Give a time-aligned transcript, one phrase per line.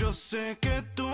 [0.00, 1.10] Yo sé que tú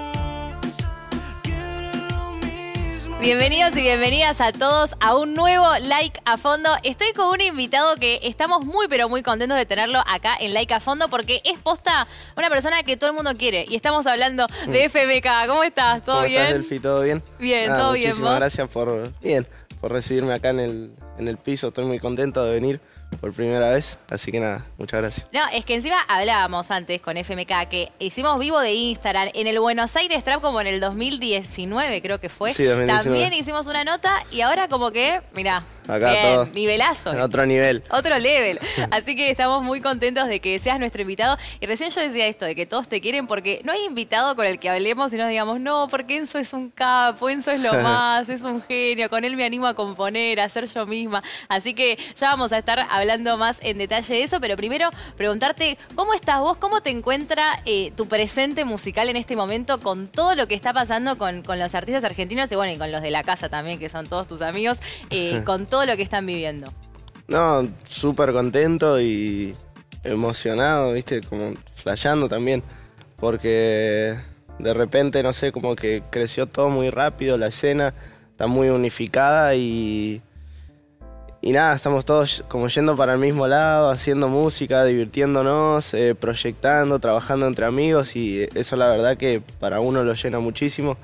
[1.43, 3.19] quieres lo mismo.
[3.19, 6.71] Bienvenidos y bienvenidas a todos a un nuevo Like a Fondo.
[6.85, 10.73] Estoy con un invitado que estamos muy pero muy contentos de tenerlo acá en Like
[10.73, 14.47] a Fondo porque es posta una persona que todo el mundo quiere y estamos hablando
[14.69, 15.49] de FMK.
[15.49, 16.05] ¿Cómo estás?
[16.05, 16.23] ¿Todo Mm.
[16.23, 16.43] ¿Cómo bien?
[16.43, 16.79] estás, Delphi?
[16.79, 17.23] ¿Todo bien?
[17.41, 19.49] Bien, Nada, todo bien, Muchísimas gracias por, bien,
[19.81, 21.69] por recibirme acá en el, en el piso.
[21.69, 22.81] Estoy muy contento de venir
[23.21, 23.99] por primera vez.
[24.11, 25.27] Así que nada, muchas gracias.
[25.33, 29.59] No, es que encima hablábamos antes con FMK que hicimos vivo de Instagram en el
[29.59, 32.53] Buenos Aires Trap como en el 2019 creo que fue.
[32.53, 33.03] Sí, 2019.
[33.05, 36.47] También hicimos una nota y ahora como que, mirá, Acá bien, todo.
[36.55, 37.13] nivelazo.
[37.13, 37.83] En otro nivel.
[37.91, 38.59] Otro level.
[38.91, 41.37] Así que estamos muy contentos de que seas nuestro invitado.
[41.61, 44.47] Y recién yo decía esto, de que todos te quieren, porque no hay invitado con
[44.47, 47.73] el que hablemos y nos digamos, no, porque Enzo es un capo, Enzo es lo
[47.83, 51.23] más, es un genio, con él me animo a componer, a ser yo misma.
[51.49, 55.79] Así que ya vamos a estar hablando más en detalle de eso, pero primero preguntarte,
[55.95, 56.57] ¿cómo estás vos?
[56.59, 60.73] ¿Cómo te encuentra eh, tu presente musical en este momento con todo lo que está
[60.73, 63.79] pasando con, con los artistas argentinos y bueno, y con los de la casa también,
[63.79, 66.73] que son todos tus amigos, eh, con todo lo que están viviendo?
[67.29, 69.55] No, súper contento y
[70.05, 72.63] emocionado, viste, como flasheando también.
[73.17, 74.17] Porque
[74.59, 77.95] de repente, no sé, como que creció todo muy rápido, la escena
[78.31, 80.23] está muy unificada y.
[81.43, 86.99] Y nada, estamos todos como yendo para el mismo lado, haciendo música, divirtiéndonos, eh, proyectando,
[86.99, 90.97] trabajando entre amigos y eso la verdad que para uno lo llena muchísimo.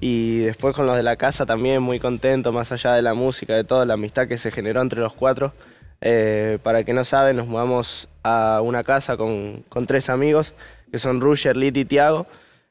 [0.00, 3.54] Y después con los de la casa también muy contento, más allá de la música,
[3.54, 5.52] de toda la amistad que se generó entre los cuatro.
[6.00, 10.54] Eh, para que no saben, nos mudamos a una casa con, con tres amigos,
[10.90, 12.26] que son Rusher, Lit y Tiago,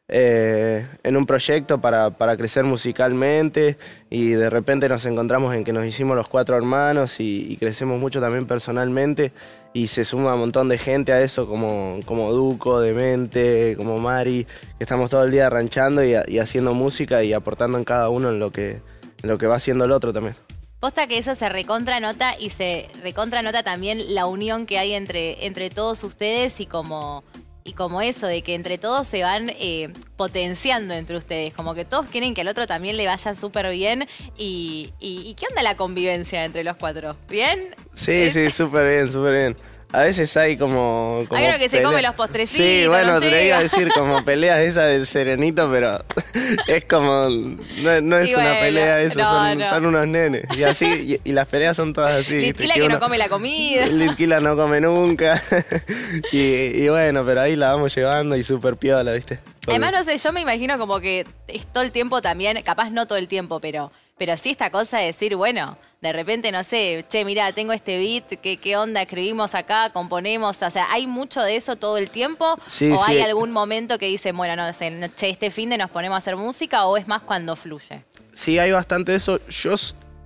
[0.07, 3.77] eh, en un proyecto para, para crecer musicalmente
[4.09, 8.21] y de repente nos encontramos en que nos hicimos los cuatro hermanos y, crecemos mucho
[8.21, 9.31] también personalmente
[9.73, 14.45] y se suma un montón de gente a eso como, como Duco, Demente, como Mari,
[14.45, 18.29] que estamos todo el día ranchando y, y haciendo música y aportando en cada uno
[18.29, 18.81] en lo que,
[19.23, 20.35] en lo que va haciendo el otro también.
[20.79, 24.93] Posta que eso se recontra nota y se recontra nota también la unión que hay
[24.93, 27.23] entre, entre todos ustedes y como,
[27.67, 31.83] y como eso, de que entre todos se van eh, potenciando entre ustedes, como que
[31.83, 34.07] todos quieren que al otro también le vaya súper bien.
[34.37, 37.17] Y, y, y qué onda la convivencia entre los cuatro?
[37.27, 37.75] ¿Bien?
[37.95, 39.57] Sí, sí, súper bien, súper bien.
[39.91, 41.23] A veces hay como...
[41.27, 43.61] como Hay uno que se come los postrecitos, Sí, bueno, no te lo iba a
[43.61, 46.03] decir como peleas esas del serenito, pero
[46.67, 47.29] es como...
[47.29, 50.45] No, no es una pelea eso, no, son, son unos nenes.
[50.57, 52.35] Y así, y, y las peleas son todas así.
[52.35, 52.63] ¿viste?
[52.63, 53.85] Litquila que no come la comida.
[53.87, 55.41] Litquila no come nunca.
[56.31, 59.39] y, y bueno, pero ahí la vamos llevando y súper piola, ¿viste?
[59.67, 63.07] Además, no sé, yo me imagino como que es todo el tiempo también, capaz no
[63.07, 67.05] todo el tiempo, pero, pero sí esta cosa de decir, bueno, de repente, no sé,
[67.09, 69.01] che, mira, tengo este beat, ¿qué, qué onda?
[69.01, 72.59] Escribimos acá, componemos, o sea, ¿hay mucho de eso todo el tiempo?
[72.67, 73.03] Sí, ¿O sí.
[73.11, 76.17] hay algún momento que dicen, bueno, no sé, che, este fin de nos ponemos a
[76.19, 78.03] hacer música o es más cuando fluye?
[78.33, 79.39] Sí, hay bastante de eso.
[79.47, 79.75] Yo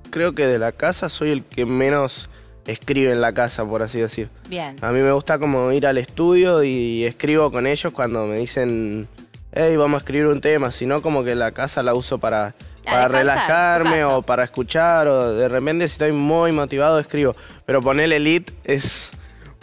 [0.09, 2.29] creo que de la casa soy el que menos
[2.65, 4.29] escribe en la casa, por así decir.
[4.47, 4.75] Bien.
[4.81, 9.07] A mí me gusta como ir al estudio y escribo con ellos cuando me dicen,
[9.53, 12.55] hey, vamos a escribir un tema, sino como que la casa la uso para,
[12.89, 17.35] para descansar, relajarme o para escuchar o de repente si estoy muy motivado escribo.
[17.65, 19.11] Pero ponerle elite es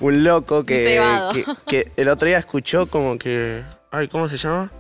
[0.00, 1.00] un loco que,
[1.32, 4.70] que, que el otro día escuchó como que, ay, ¿cómo se llama?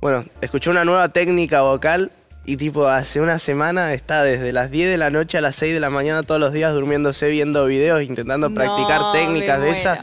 [0.00, 2.10] Bueno, escuchó una nueva técnica vocal
[2.44, 5.74] y tipo hace una semana está desde las 10 de la noche a las 6
[5.74, 10.00] de la mañana todos los días durmiéndose, viendo videos, intentando No, practicar técnicas de esas.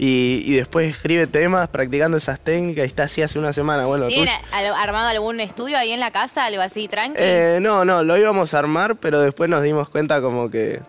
[0.00, 3.84] Y, y después escribe temas practicando esas técnicas y está así hace una semana.
[3.86, 7.18] Bueno, ¿Tienen Rush- al- armado algún estudio ahí en la casa, algo así, tranqui?
[7.20, 10.80] eh, no, no, lo íbamos a armar, pero después nos dimos cuenta como que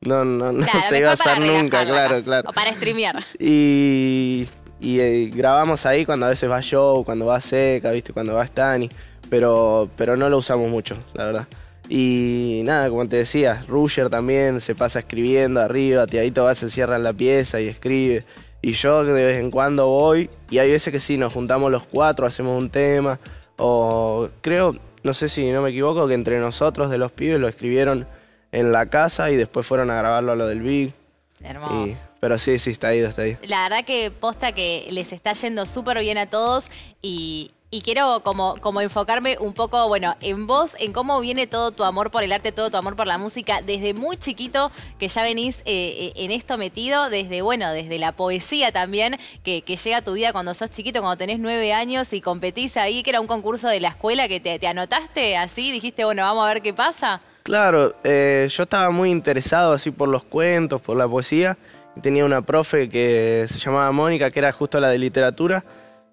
[0.00, 2.48] no, no, no Claro, se iba a hacer nunca, claro, claro.
[2.48, 3.22] O para streamear.
[3.38, 4.48] Y,
[4.80, 8.14] y, eh, grabamos ahí cuando a veces va Joe, cuando va Seca, ¿viste?
[8.14, 8.88] Cuando va Stani.
[9.28, 11.46] Pero, pero no lo usamos mucho, la verdad.
[11.92, 16.94] Y nada, como te decía, Rusher también se pasa escribiendo arriba, Tiadito va, se cierra
[16.94, 18.24] en la pieza y escribe.
[18.62, 21.82] Y yo de vez en cuando voy, y hay veces que sí, nos juntamos los
[21.82, 23.18] cuatro, hacemos un tema.
[23.56, 27.48] O creo, no sé si no me equivoco, que entre nosotros de los pibes lo
[27.48, 28.06] escribieron
[28.52, 30.94] en la casa y después fueron a grabarlo a lo del Big.
[31.42, 31.88] Hermoso.
[31.88, 33.36] Y- pero sí, sí, está ahí, está ahí.
[33.42, 36.68] La verdad que posta que les está yendo súper bien a todos
[37.02, 41.84] y, y quiero como, enfocarme un poco, bueno, en vos, en cómo viene todo tu
[41.84, 45.22] amor por el arte, todo tu amor por la música, desde muy chiquito que ya
[45.22, 49.98] venís eh, eh, en esto metido, desde, bueno, desde la poesía también, que, que llega
[49.98, 53.20] a tu vida cuando sos chiquito, cuando tenés nueve años y competís ahí, que era
[53.20, 56.62] un concurso de la escuela que te, te anotaste así, dijiste, bueno, vamos a ver
[56.62, 57.20] qué pasa.
[57.44, 61.56] Claro, eh, yo estaba muy interesado así por los cuentos, por la poesía.
[62.02, 65.64] Tenía una profe que se llamaba Mónica, que era justo la de literatura,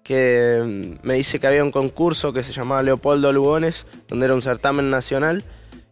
[0.08, 0.62] que
[1.02, 4.40] mm, me dice que había un concurso que se llamaba Leopoldo Lugones, donde era un
[4.40, 5.44] certamen nacional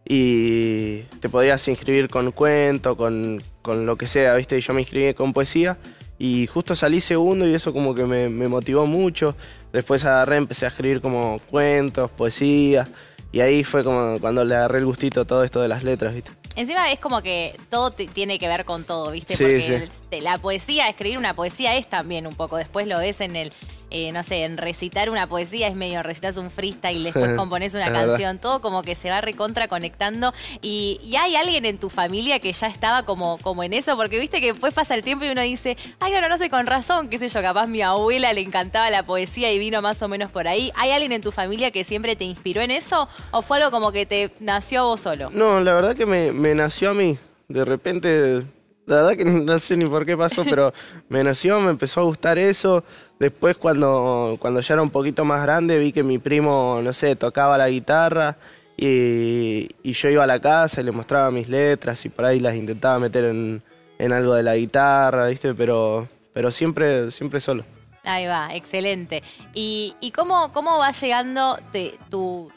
[0.09, 4.57] y te podías inscribir con cuento, con, con lo que sea, ¿viste?
[4.57, 5.77] Y yo me inscribí con poesía
[6.17, 9.35] y justo salí segundo y eso como que me, me motivó mucho.
[9.71, 12.87] Después agarré, empecé a escribir como cuentos, poesía
[13.31, 16.15] y ahí fue como cuando le agarré el gustito a todo esto de las letras,
[16.15, 16.31] ¿viste?
[16.55, 19.35] Encima es como que todo tiene que ver con todo, ¿viste?
[19.35, 19.73] Sí, Porque sí.
[19.73, 22.57] el- de la poesía, escribir una poesía es también un poco.
[22.57, 23.53] Después lo ves en el,
[23.89, 27.73] eh, no sé, en recitar una poesía es medio, recitas un freestyle y después compones
[27.75, 28.39] una canción.
[28.39, 30.33] Todo como que se va recontra conectando.
[30.61, 34.19] Y, y hay alguien en tu familia que ya estaba como, como en eso, porque
[34.19, 36.65] viste que después pasa el tiempo y uno dice, ay, no, no, no sé, con
[36.65, 40.07] razón, qué sé yo, capaz mi abuela le encantaba la poesía y vino más o
[40.07, 40.71] menos por ahí.
[40.75, 43.07] ¿Hay alguien en tu familia que siempre te inspiró en eso?
[43.31, 45.29] ¿O fue algo como que te nació a vos solo?
[45.31, 47.17] No, la verdad que me, me nació a mí.
[47.47, 48.43] De repente,
[48.87, 50.73] la verdad que no sé ni por qué pasó, pero
[51.09, 52.83] me nació, me empezó a gustar eso.
[53.19, 57.15] Después cuando, cuando ya era un poquito más grande vi que mi primo, no sé,
[57.15, 58.35] tocaba la guitarra
[58.75, 62.39] y, y yo iba a la casa y le mostraba mis letras y por ahí
[62.39, 63.61] las intentaba meter en,
[63.99, 65.53] en algo de la guitarra, ¿viste?
[65.53, 67.63] Pero, pero siempre, siempre solo.
[68.03, 69.21] Ahí va, excelente.
[69.53, 72.49] ¿Y, y cómo, cómo va llegando te- tu,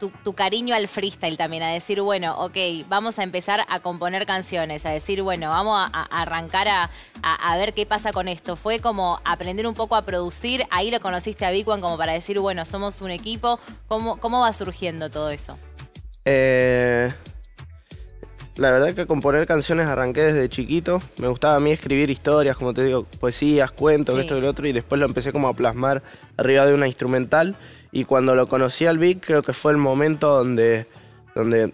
[0.00, 1.62] tu, cariño al freestyle también?
[1.62, 2.56] A decir, bueno, ok,
[2.88, 6.90] vamos a empezar a componer canciones, a decir, bueno, vamos a, arrancar a,
[7.22, 8.56] a- ver qué pasa con esto.
[8.56, 12.40] Fue como aprender un poco a producir, ahí lo conociste a One como para decir,
[12.40, 13.60] bueno, somos un equipo.
[13.86, 15.58] ¿Cómo, cómo va surgiendo todo eso?
[16.24, 17.12] Eh,
[18.60, 21.02] la verdad que componer canciones arranqué desde chiquito.
[21.18, 24.20] Me gustaba a mí escribir historias, como te digo, poesías, cuentos, Sí.
[24.20, 26.02] esto y lo otro, y después lo empecé como a plasmar
[26.36, 27.56] arriba de una instrumental.
[27.90, 30.86] Y cuando lo conocí al Vic, creo que fue el momento donde,
[31.34, 31.72] donde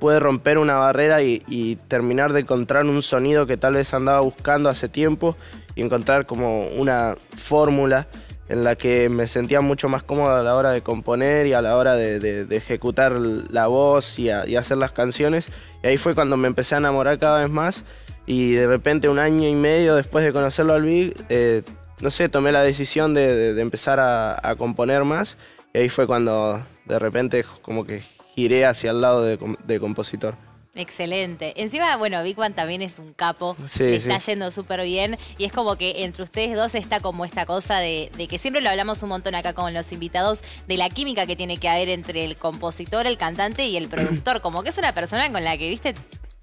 [0.00, 4.20] pude romper una barrera y, y terminar de encontrar un sonido que tal vez andaba
[4.20, 5.36] buscando hace tiempo
[5.74, 8.06] y encontrar como una fórmula
[8.48, 11.62] en la que me sentía mucho más cómodo a la hora de componer y a
[11.62, 15.48] la hora de, de- de ejecutar la voz y, a- y hacer las canciones.
[15.86, 17.84] Ahí fue cuando me empecé a enamorar cada vez más
[18.26, 21.62] y de repente un año y medio después de conocerlo al Big, eh,
[22.00, 25.36] no sé, tomé la decisión de, empezar a, componer más
[25.72, 28.02] y ahí fue cuando de repente como que
[28.34, 30.34] giré hacia el lado de compositor.
[30.76, 31.54] Excelente.
[31.60, 33.56] Encima, bueno, Big One también es un capo.
[33.68, 34.08] Sí, le sí.
[34.10, 35.18] está yendo súper bien.
[35.38, 38.60] Y es como que entre ustedes dos está como esta cosa de, de que siempre
[38.62, 41.88] lo hablamos un montón acá con los invitados, de la química que tiene que haber
[41.88, 44.40] entre el compositor, el cantante y el productor.
[44.42, 45.94] Como que es una persona con la que, viste,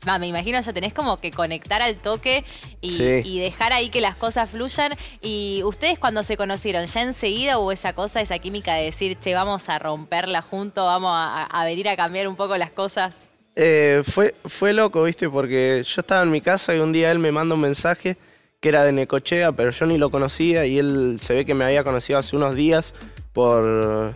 [0.07, 2.43] va, me imagino yo tenés como que conectar al toque
[2.81, 3.21] y, Sí.
[3.23, 4.93] y dejar ahí que las cosas fluyan.
[5.21, 9.35] Y ustedes cuando se conocieron, ya enseguida hubo esa cosa, esa química de decir, che,
[9.35, 13.29] vamos a romperla juntos, vamos a, a venir a cambiar un poco las cosas.
[13.55, 17.19] Eh, fue, fue loco, viste, porque yo estaba en mi casa y un día él
[17.19, 18.17] me manda un mensaje
[18.59, 21.65] que era de Necochea, pero yo ni lo conocía y él se ve que me
[21.65, 22.93] había conocido hace unos días
[23.33, 24.15] por,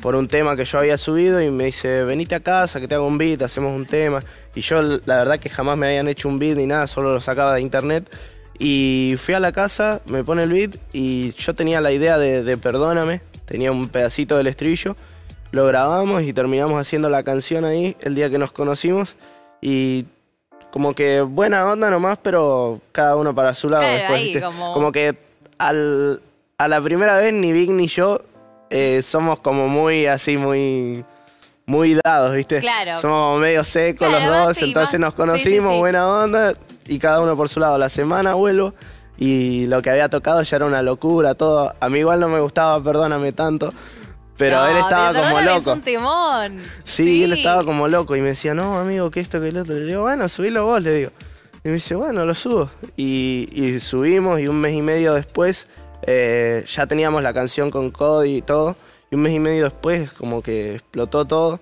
[0.00, 2.94] por un tema que yo había subido y me dice, venite a casa, que te
[2.94, 4.20] hago un beat, hacemos un tema.
[4.54, 7.20] Y yo la verdad que jamás me habían hecho un beat ni nada, solo lo
[7.20, 8.14] sacaba de internet.
[8.58, 12.44] Y fui a la casa, me pone el beat y yo tenía la idea de,
[12.44, 14.94] de Perdóname, tenía un pedacito del estribillo,
[15.52, 19.14] lo grabamos y terminamos haciendo la canción ahí el día que nos conocimos
[19.60, 20.04] y
[20.70, 24.18] como que buena onda nomás, pero cada uno para su lado Claro, después.
[24.20, 24.40] ahí ¿viste?
[24.42, 25.16] como- que
[25.58, 26.22] al,
[26.58, 28.20] a la primera vez ni Vic ni yo
[28.70, 31.04] eh, somos como muy así, muy
[31.66, 32.58] muy dados, ¿viste?
[32.60, 32.96] Claro.
[33.00, 35.78] Somos como medio secos Claro, los dos, sí, entonces más- nos conocimos, sí, sí, sí.
[35.78, 36.54] buena onda,
[36.86, 37.78] y cada uno por su lado.
[37.78, 38.74] La semana vuelvo
[39.18, 41.72] y lo que había tocado ya era una locura, todo.
[41.78, 43.72] A mí igual no me gustaba, perdóname tanto,
[44.40, 45.58] pero No, él estaba como loco.
[45.58, 46.58] Es un temón.
[46.82, 49.76] Sí, él estaba como loco y me decía, no, amigo, que esto, que el otro.
[49.76, 51.10] Le digo, bueno, subilo vos, le digo.
[51.62, 52.70] Y me dice, bueno, lo subo.
[52.96, 55.68] Y, y subimos y un mes y medio después
[56.06, 58.74] eh, ya teníamos la canción con Cody y todo.
[59.10, 61.60] Y un mes y medio después como que explotó todo.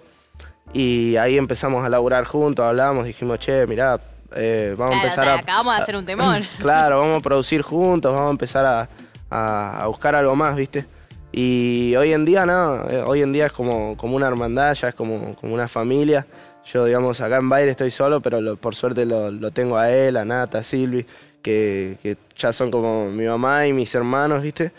[0.73, 3.99] Y ahí empezamos a laburar juntos, hablamos, dijimos, che, mirá,
[4.37, 5.39] eh, vamos Claro, a empezar o sea, a...
[5.39, 6.43] acabamos de hacer un temón.
[6.59, 8.89] Claro, vamos a producir juntos, vamos a empezar a,
[9.31, 10.85] a- a buscar algo más, ¿viste?
[11.33, 14.89] Y hoy en día no, eh, hoy en día es como, como una hermandad, ya
[14.89, 16.27] es como, como una familia.
[16.65, 20.17] Yo, digamos, acá en Baile estoy solo, pero por suerte lo, lo tengo a él,
[20.17, 21.07] a Nata, a Silvi,
[21.43, 24.73] que, que ya son como mi mamá y mis hermanos, ¿viste?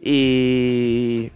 [0.00, 1.30] Y,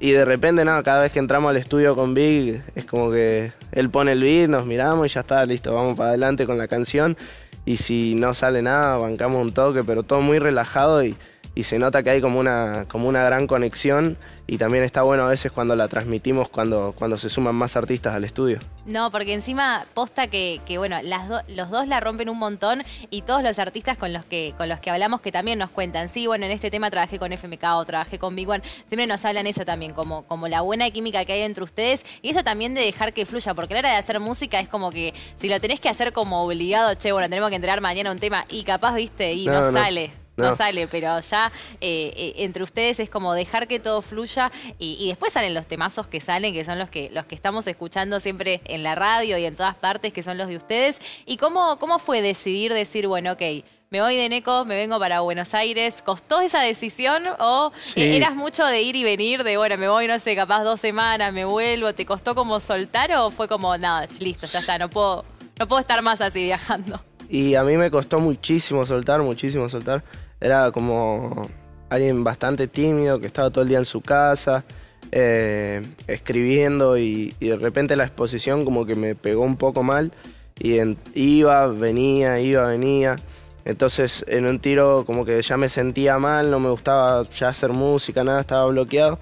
[0.00, 3.52] y de repente, nada, cada vez que entramos al estudio con Big, es como que
[3.72, 6.68] él pone el beat, nos miramos y ya está, listo, vamos para adelante con la
[6.68, 7.16] canción.
[7.64, 11.16] Y si no sale nada, bancamos un toque, pero todo muy relajado y,
[11.54, 14.16] y se nota que hay como una, como una gran conexión
[14.46, 18.14] y también está bueno a veces cuando la transmitimos cuando, cuando se suman más artistas
[18.14, 18.58] al estudio.
[18.86, 22.82] No, porque encima posta que, que bueno, las do- los dos la rompen un montón
[23.10, 26.08] y todos los artistas con los que con los que hablamos que también nos cuentan,
[26.08, 29.24] sí, bueno, en este tema trabajé con FMK o trabajé con Big One, siempre nos
[29.24, 32.74] hablan eso también, como, como la buena química que hay entre ustedes y eso también
[32.74, 35.48] de dejar que fluya, porque a la hora de hacer música es como que si
[35.48, 38.64] lo tenés que hacer como obligado, che, bueno, tenemos que entregar mañana un tema y
[38.64, 40.08] capaz, viste, y no, sale.
[40.08, 40.21] No.
[40.36, 40.54] No.
[40.54, 45.08] sale, pero ya eh, eh, entre ustedes es como dejar que todo fluya y, y
[45.08, 48.60] después salen los temazos que salen, que son los que, los que estamos escuchando siempre
[48.64, 51.00] en la radio y en todas partes, que son los de ustedes.
[51.26, 53.42] ¿Y cómo, cómo fue decidir decir, bueno, ok,
[53.90, 56.00] me voy de Neco, me vengo para Buenos Aires?
[56.02, 58.00] ¿Costó esa decisión o Sí.
[58.00, 60.80] eh, eras mucho de ir y venir, de, bueno, me voy, no sé, capaz dos
[60.80, 61.92] semanas, me vuelvo?
[61.92, 65.26] ¿Te costó como soltar o fue como, nada, listo, ya está, no puedo,
[65.58, 67.02] no puedo estar más así viajando?
[67.32, 70.04] Y a mí me costó muchísimo soltar, muchísimo soltar.
[70.38, 71.48] Era como
[71.88, 74.66] alguien bastante tímido que estaba todo el día en su casa,
[75.12, 80.12] eh, escribiendo y, de repente la exposición como que me pegó un poco mal
[80.58, 80.76] y
[81.14, 83.16] iba, venía, iba, venía.
[83.64, 87.70] Entonces en un tiro como que ya me sentía mal, no me gustaba ya hacer
[87.70, 89.18] música, nada, estaba bloqueado.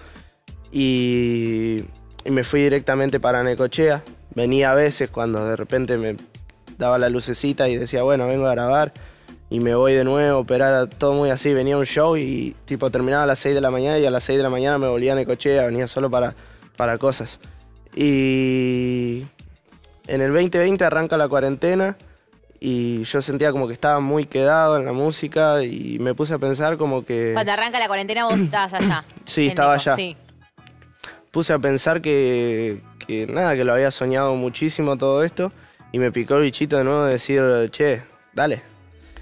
[0.72, 1.84] Y,
[2.24, 4.02] y me fui directamente para Necochea.
[4.34, 6.16] Venía a veces cuando de repente me
[6.80, 8.92] daba la lucecita y decía, bueno, vengo a grabar.
[9.50, 11.52] Y me voy de nuevo, pero era todo muy así.
[11.52, 14.24] Venía un show y tipo terminaba a las 6 de la mañana y a las
[14.24, 16.34] 6 de la mañana me volvía a Necochea, venía solo para,
[16.76, 17.38] para cosas.
[17.94, 19.26] Y
[20.06, 21.96] en el 2020 arranca la cuarentena
[22.60, 26.38] y yo sentía como que estaba muy quedado en la música y me puse a
[26.38, 27.32] pensar como que...
[27.32, 29.04] Cuando arranca la cuarentena vos estabas allá.
[29.24, 29.96] Sí, en estaba allá.
[29.96, 30.16] Sí.
[31.30, 35.52] puse a pensar que, que nada, que lo había soñado muchísimo todo esto
[35.92, 38.62] y me picó el bichito de nuevo de decir, che, dale.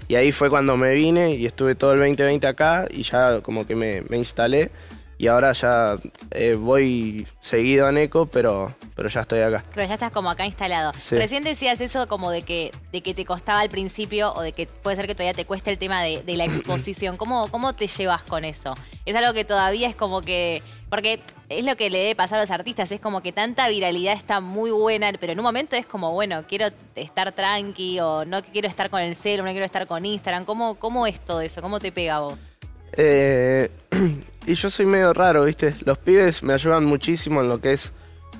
[0.07, 3.67] Y ahí fue cuando me vine y estuve todo el 2020 acá y ya como
[3.67, 4.71] que me, me instalé
[5.19, 5.97] y ahora ya
[6.31, 9.65] eh, voy seguido a Neco, pero, pero ya estoy acá.
[9.75, 10.93] Pero ya estás como acá instalado.
[11.01, 11.17] Sí.
[11.17, 14.65] Recién decías eso como de que, de que te costaba al principio o de que
[14.65, 17.17] puede ser que todavía te cueste el tema de, de la exposición.
[17.17, 18.75] ¿Cómo, ¿Cómo te llevas con eso?
[19.05, 20.63] Es algo que todavía es como que...
[20.89, 24.13] Porque es lo que le debe pasar a los artistas, es como que tanta viralidad
[24.13, 28.41] está muy buena, pero en un momento es como, bueno, quiero estar tranqui o no
[28.41, 30.45] quiero estar con el celo, no quiero estar con Instagram.
[30.45, 31.61] ¿Cómo, cómo es todo eso?
[31.61, 32.53] ¿Cómo te pega a vos?
[32.93, 33.69] Eh,
[34.49, 35.75] y yo soy medio raro, ¿viste?
[35.85, 37.91] Los pibes me ayudan muchísimo en lo que es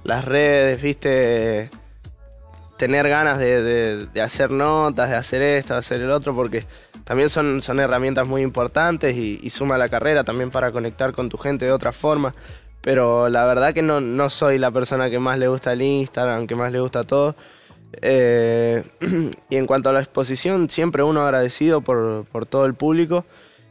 [0.04, 1.70] las redes, ¿viste?
[2.78, 6.66] Tener ganas de, de- hacer notas, de hacer esto, de hacer el otro, porque
[7.04, 11.30] también son, son herramientas muy importantes y, y suma la carrera también para conectar con
[11.30, 12.34] tu gente de otra forma.
[12.82, 16.48] Pero la verdad que no, no soy la persona que más le gusta el Instagram,
[16.48, 17.36] que más le gusta todo.
[18.02, 18.84] Eh,
[19.50, 23.26] y en cuanto a la exposición, siempre uno agradecido por, por todo el público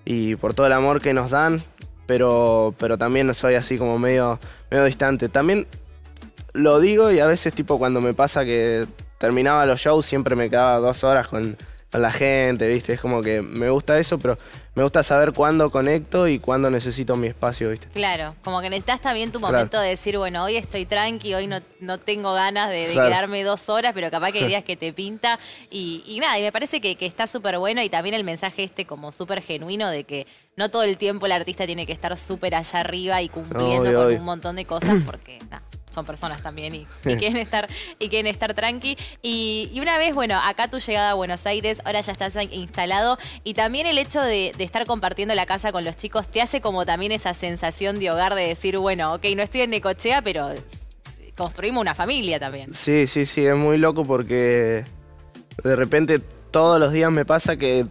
[0.05, 1.63] y por todo el amor que nos dan,
[2.09, 5.29] pero, pero también soy así como medio, medio distante.
[5.29, 5.67] También
[6.55, 8.87] lo digo y a veces tipo cuando me pasa que
[9.19, 11.59] terminaba los shows siempre me quedaba dos horas con,
[11.91, 12.93] con la gente, ¿viste?
[12.93, 14.37] Es como que me gusta eso, pero
[14.75, 17.89] me gusta saber cuándo conecto y cuándo necesito mi espacio, ¿viste?
[17.95, 19.55] Claro, como que necesitas también tu Claro.
[19.55, 23.09] momento de decir, bueno, hoy estoy tranqui, hoy no, no tengo ganas de, de Claro.
[23.09, 25.39] quedarme dos horas, pero capaz que hay días que te pinta.
[25.71, 28.65] Y, y nada, y me parece que, que está súper bueno y también el mensaje
[28.65, 30.27] este como súper genuino de que
[30.57, 33.99] no todo el tiempo el artista tiene que estar súper allá arriba y cumpliendo Obvio,
[33.99, 34.19] con obvio.
[34.19, 37.69] un montón de cosas porque nada, son personas también y, y quieren estar
[37.99, 38.97] y quieren estar tranqui.
[39.23, 43.19] Y, y una vez, bueno, acá tu llegada a Buenos Aires, ahora ya estás instalado
[43.45, 46.61] y también el hecho de, de estar compartiendo la casa con los chicos te hace
[46.61, 50.51] como también esa sensación de hogar de decir, bueno, ok, no estoy en Necochea, pero
[51.37, 52.75] construimos una familia también.
[52.75, 54.85] Sí, sí, sí, es muy loco porque
[55.63, 56.19] de repente
[56.51, 57.87] todos los días me pasa que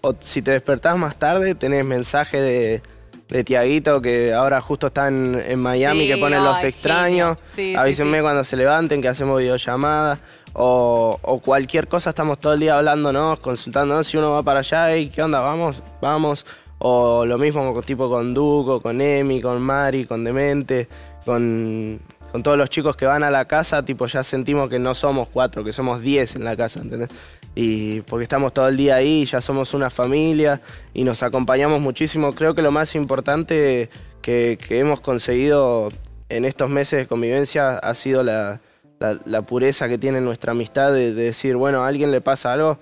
[0.00, 2.82] o si te despertás más tarde tenés mensaje de,
[3.28, 7.36] de Tiaguito que ahora justo está en, en Miami Sí, que pone los ay, extraños,
[7.54, 7.54] genio.
[7.54, 8.22] Sí, avísenme sí.
[8.22, 10.18] cuando se levanten que hacemos videollamadas
[10.52, 14.92] o, o cualquier cosa estamos todo el día hablándonos, consultándonos si uno va para allá,
[14.92, 15.40] hey, ¿qué onda?
[15.40, 16.46] Vamos, vamos.
[16.78, 20.88] O lo mismo con, tipo con Duco, con Emi, con Mari, con Demente,
[21.24, 21.98] con,
[22.34, 25.28] con todos los chicos que van a la casa, tipo ya sentimos que no somos
[25.28, 27.08] cuatro, que somos diez en la casa, ¿entendés?
[27.54, 30.60] Y porque estamos todo el día ahí, ya somos una familia
[30.92, 32.32] y nos acompañamos muchísimo.
[32.32, 33.88] Creo que lo más importante
[34.20, 35.90] que, que hemos conseguido
[36.28, 38.60] en estos meses de convivencia ha sido la,
[38.98, 42.80] la- pureza que tiene nuestra amistad de, de decir, bueno, a alguien le pasa algo,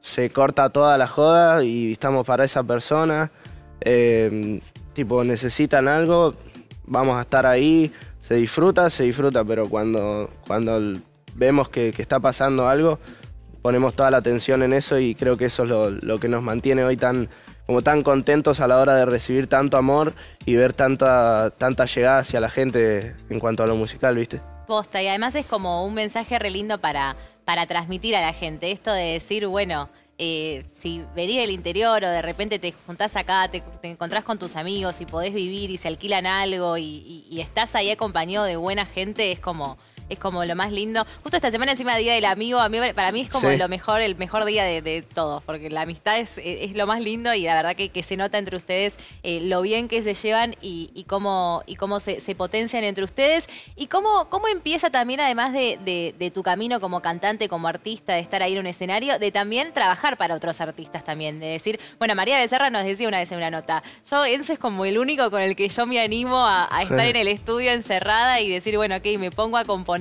[0.00, 3.30] se corta toda la joda y estamos para esa persona.
[3.82, 4.62] Eh,
[4.94, 6.34] tipo, necesitan algo,
[6.86, 7.92] vamos a estar ahí,
[8.30, 11.00] se disfruta, se disfruta, pero cuando, cuando
[11.34, 13.00] vemos que, que está pasando algo,
[13.60, 16.40] ponemos toda la atención en eso y creo que eso es lo, lo que nos
[16.40, 17.28] mantiene hoy tan
[17.66, 20.14] como tan contentos a la hora de recibir tanto amor
[20.46, 24.40] y ver tanta, tanta llegada hacia la gente en cuanto a lo musical, ¿viste?
[24.68, 28.70] Posta, y además es como un mensaje re lindo para, para transmitir a la gente.
[28.70, 29.88] Esto de decir, bueno,
[30.22, 34.38] eh, si venís del interior o de repente te juntás acá, te, te encontrás con
[34.38, 38.44] tus amigos y podés vivir y se alquilan algo y, y- y estás ahí acompañado
[38.44, 39.78] de buena gente, es como
[40.10, 41.06] es como lo más lindo.
[41.22, 43.56] Justo esta semana encima Día del Amigo, a mí, para mí es como Sí.
[43.56, 47.00] lo mejor, el mejor día de, de todos, porque la amistad es, es lo más
[47.00, 50.14] lindo y la verdad que, que se nota entre ustedes eh, lo bien que se
[50.14, 54.90] llevan y, y cómo, y cómo se, se potencian entre ustedes y cómo, cómo empieza
[54.90, 58.58] también, además de, de- de tu camino como cantante, como artista, de estar ahí en
[58.60, 62.84] un escenario, de también trabajar para otros artistas también, de decir, bueno, María Becerra nos
[62.84, 65.68] decía una vez en una nota, yo Enzo es como el único con el que
[65.68, 69.30] yo me animo a, a estar en el estudio encerrada y decir, bueno, ok, me
[69.30, 69.99] pongo a componer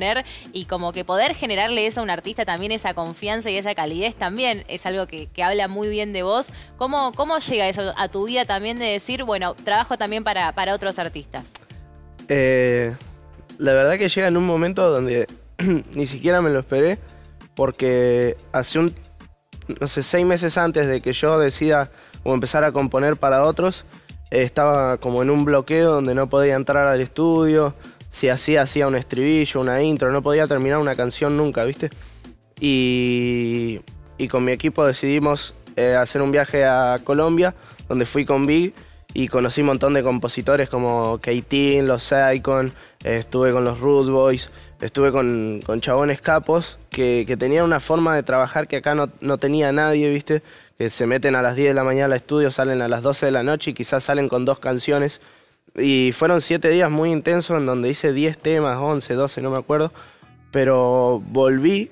[0.54, 4.16] y como que poder generarle eso a un artista también, esa confianza y esa calidez
[4.16, 6.52] también es algo que, que habla muy bien de vos.
[6.78, 10.74] ¿Cómo, ¿Cómo llega eso a tu vida también de decir, bueno, trabajo también para, para
[10.74, 11.54] otros artistas?
[12.28, 12.96] Eh,
[13.58, 15.28] la verdad que llega en un momento donde
[15.94, 17.00] ni siquiera me lo esperé,
[17.56, 18.96] porque hace un,
[19.80, 21.92] no sé, seis meses antes de que yo decida
[22.24, 23.86] o empezar a componer para otros,
[24.30, 27.74] estaba como en un bloqueo donde no podía entrar al estudio,
[28.10, 31.90] si hacía, hacía un estribillo, una intro, no podía terminar una canción nunca, ¿viste?
[32.60, 33.80] Y,
[34.30, 37.56] con mi equipo decidimos eh, hacer un viaje a Colombia,
[37.88, 38.74] donde fui con Big
[39.14, 42.74] y conocí un montón de compositores como Keitin, Los Icon,
[43.04, 44.52] eh, estuve con los Root Boys,
[44.82, 49.10] estuve con, con chabones capos que, que tenían una forma de trabajar que acá no,
[49.22, 50.44] no tenía nadie, ¿viste?
[50.78, 53.28] Que se meten a las 10 de la mañana al estudio, salen a las 12
[53.28, 55.22] de la noche y quizás salen con dos canciones.
[55.78, 59.58] Y fueron siete días muy intensos en donde hice 10 temas, 11, 12, no me
[59.58, 59.92] acuerdo.
[60.52, 61.92] Pero volví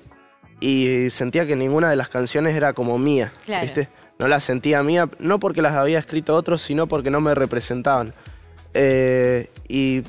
[0.60, 3.62] y sentía que ninguna de las canciones era como mía, Claro.
[3.62, 3.88] ¿viste?
[4.18, 8.12] No las sentía mía, no porque las había escrito otros, sino porque no me representaban.
[8.74, 10.02] Eh, y,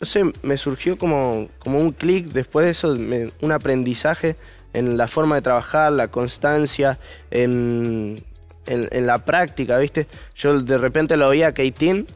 [0.00, 4.36] no sé, me surgió como, como un clic después de eso, me- un aprendizaje
[4.72, 7.00] en la forma de trabajar, la constancia,
[7.32, 8.22] en,
[8.66, 10.06] en- en la práctica, ¿viste?
[10.36, 12.06] Yo de repente lo veía a Keitin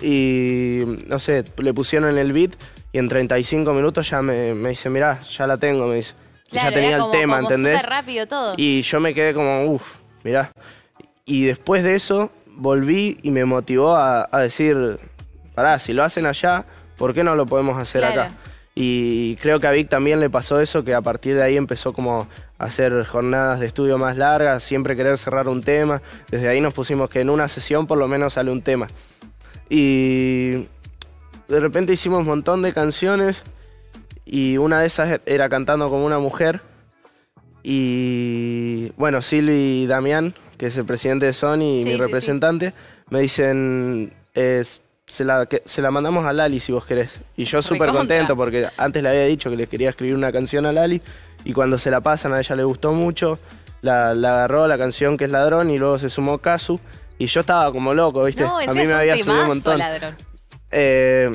[0.00, 2.52] y, no sé, le pusieron el beat
[2.92, 6.14] y en 35 minutos ya me, me dice, mirá, ya la tengo, me dice.
[6.48, 7.82] Claro, ya tenía el tema, como ¿entendés?
[7.82, 8.54] rápido todo.
[8.56, 10.50] Y yo me quedé como, uff, mirá.
[11.26, 14.98] Y después de eso volví y me motivó a, a decir,
[15.54, 16.64] pará, si lo hacen allá,
[16.96, 18.22] ¿por qué no lo podemos hacer Claro.
[18.22, 18.34] acá?
[18.74, 21.92] Y creo que a Vic también le pasó eso, que a partir de ahí empezó
[21.92, 26.00] como a hacer jornadas de estudio más largas, siempre querer cerrar un tema.
[26.30, 28.86] Desde ahí nos pusimos que en una sesión por lo menos sale un tema.
[29.70, 30.50] Y
[31.48, 33.42] de repente hicimos un montón de canciones
[34.24, 36.60] y una de esas era cantando como una mujer.
[37.62, 41.96] Y bueno, Silvi y Damián, que es el presidente de Sony y Sí, mi sí,
[41.98, 42.72] representante,
[43.10, 47.20] me dicen, es- se, la, que- se la mandamos a Lali si vos querés.
[47.36, 50.66] Y yo súper contento porque antes le había dicho que le quería escribir una canción
[50.66, 51.00] a Lali
[51.44, 53.38] y cuando se la pasan a ella le gustó mucho,
[53.80, 56.78] la, la agarró la canción que es Ladrón y luego se sumó Casu.
[57.18, 58.42] Y yo estaba como loco, ¿viste?
[58.42, 59.78] no, a mí me había subido un montón.
[59.78, 60.16] ladrón.
[60.70, 61.30] Eh,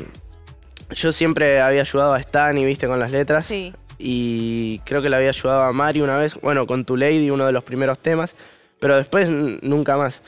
[0.92, 3.46] yo siempre había ayudado a Stani, viste, con las letras.
[3.46, 3.74] Sí.
[4.00, 7.46] Y creo que le había ayudado a Mari una vez, bueno, con Tu Lady, uno
[7.46, 8.36] de los primeros temas.
[8.80, 10.22] Pero después nunca más.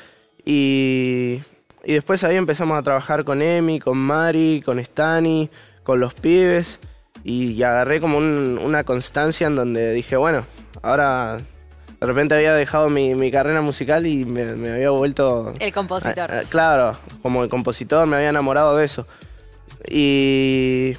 [0.46, 1.41] Y,
[1.84, 5.50] y después ahí empezamos a trabajar con Emi, con Mari, con Stani,
[5.84, 6.80] con los pibes.
[7.24, 10.46] Y, y agarré como un- una constancia en donde dije, bueno,
[10.84, 11.39] ahora
[11.99, 15.53] de repente había dejado mi, mi carrera musical y me, me había vuelto...
[15.60, 16.31] El compositor.
[16.31, 19.08] Ah, claro, como el compositor me había enamorado de eso.
[19.89, 20.95] Y.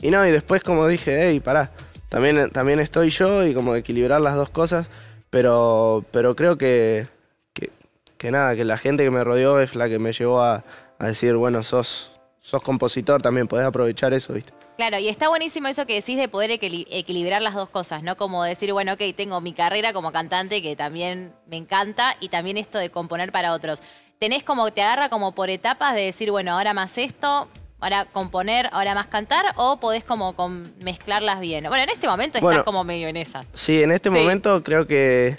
[0.00, 1.70] Y no, y después como dije, hey, pará,
[2.08, 4.90] también, también estoy yo y como equilibrar las dos cosas,
[5.30, 7.06] pero, pero creo que,
[7.52, 7.70] que,
[8.18, 10.64] que nada, que la gente que me rodeó es la que me llevó a,
[10.98, 14.52] a decir, bueno, sos, sos compositor también, podés aprovechar eso, ¿viste?
[14.76, 18.16] Claro, y está buenísimo eso que decís de poder equili- equilibrar las dos cosas, ¿no?
[18.16, 22.56] Como decir, bueno, ok, tengo mi carrera como cantante que también me encanta y también
[22.56, 23.82] esto de componer para otros.
[24.18, 27.48] Tenés como, te agarra como por etapas de decir, bueno, ahora más esto,
[27.80, 30.34] ahora componer, ahora más cantar, o podés como
[30.80, 31.64] mezclarlas bien.
[31.68, 33.44] Bueno, en este momento estás como medio en esa.
[33.52, 34.14] Sí, en este Sí.
[34.16, 35.36] momento creo que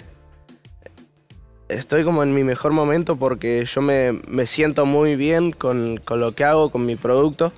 [1.68, 6.20] estoy como en mi mejor momento porque yo me, me siento muy bien con, con
[6.20, 7.52] lo que hago, con mi producto.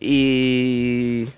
[0.00, 1.28] Y,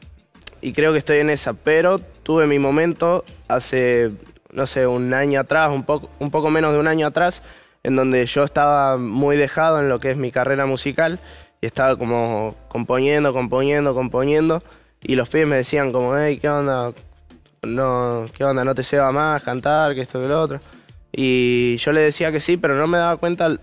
[0.61, 1.53] y creo que estoy en esa.
[1.53, 4.11] Pero tuve mi momento hace,
[4.53, 7.43] no sé, un año atrás, un poco, un poco menos de un año atrás,
[7.83, 11.21] en donde yo estaba muy dejado en lo que es mi carrera musical
[11.61, 14.63] y estaba como componiendo, componiendo, componiendo.
[15.01, 16.93] Y los pibes me decían como, hey, ¿qué onda?
[17.63, 18.65] no, ¿qué onda?
[18.65, 20.61] ¿No te ceba más cantar, que esto, que lo otro?
[21.13, 23.57] Y yo le decía que sí, pero no me daba cuenta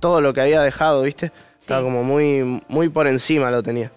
[0.00, 1.32] todo lo que había dejado, ¿viste?
[1.58, 3.90] Estaba como muy, muy por encima lo tenía.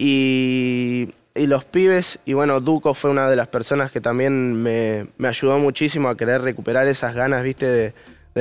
[0.00, 5.26] Y, los pibes, y bueno, Duco fue una de las personas que también me, me
[5.28, 7.66] ayudó muchísimo a querer recuperar esas ganas, ¿viste?
[7.66, 7.94] De,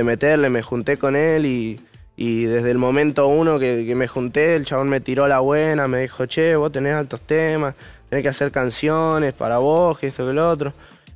[0.04, 1.80] meterle, me junté con él y,
[2.16, 5.88] y desde el momento uno que, que me junté, el chabón me tiró la buena,
[5.88, 7.74] me dijo, che, vos tenés altos temas,
[8.08, 10.74] tenés que hacer canciones para vos, que esto que lo otro.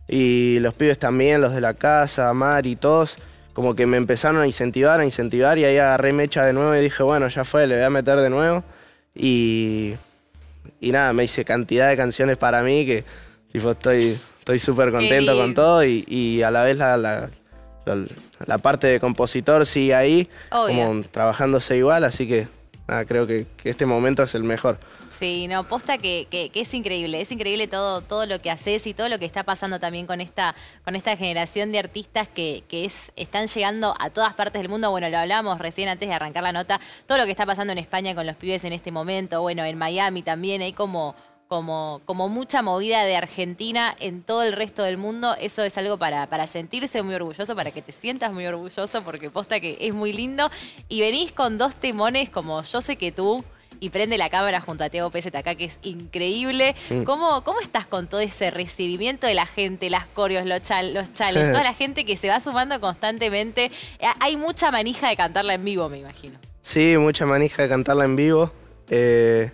[0.08, 3.18] Y los pibes también, los de la casa, Mari todos,
[3.54, 6.82] como que me empezaron a incentivar, a incentivar y ahí agarré mecha de nuevo y
[6.82, 8.64] dije, bueno, ya fue, le voy a meter de nuevo.
[9.14, 9.94] Y,
[10.82, 13.06] y nada, me hice cantidad de canciones para mí que
[13.54, 17.30] tipo, estoy estoy súper contento con todo y, y a la vez la, la,
[17.86, 18.06] la-
[18.48, 20.86] la parte de compositor sigue ahí, Obvio.
[20.88, 22.48] como trabajándose igual, así que
[22.88, 24.78] nada, creo que, este momento es el mejor.
[25.17, 28.88] Sí, no, posta que, que- que es increíble, es increíble todo, todo lo que haces
[28.88, 32.63] y todo lo que está pasando también con esta, con esta generación de artistas que,
[32.72, 34.89] es, están llegando a todas partes del mundo.
[34.89, 37.78] Bueno, lo hablamos recién antes de arrancar la nota, todo lo que está pasando en
[37.80, 41.13] España con los pibes en este momento, bueno, en Miami también hay como,
[41.52, 45.36] como, como mucha movida de Argentina en todo el resto del mundo.
[45.38, 49.30] Eso es algo para, para sentirse muy orgulloso, para que te sientas muy orgulloso, porque
[49.30, 50.50] posta que es muy lindo.
[50.88, 53.44] Y venís con dos timones como Yo sé que tú
[53.82, 56.74] y prende la cámara junto a Teo PZK, que es increíble.
[57.04, 61.14] ¿Cómo, ¿Cómo estás con todo ese recibimiento de la gente, las coreos, los, chal, los
[61.14, 63.66] challenges, toda la gente que se va sumando constantemente?
[64.00, 66.40] Eh, Hay mucha manija de cantarla en vivo, me imagino.
[66.62, 68.54] Sí, mucha manija de cantarla en vivo.
[68.94, 69.52] Eh,